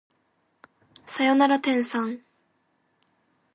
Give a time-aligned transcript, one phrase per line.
[1.05, 2.21] さよなら天さん